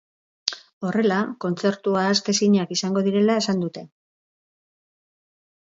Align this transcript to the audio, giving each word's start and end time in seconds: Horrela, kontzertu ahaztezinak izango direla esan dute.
Horrela, 0.87 1.19
kontzertu 1.45 1.93
ahaztezinak 2.03 2.73
izango 2.79 3.05
direla 3.09 3.39
esan 3.43 3.63
dute. 3.67 3.85